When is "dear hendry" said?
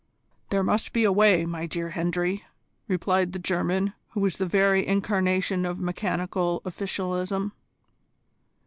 1.67-2.43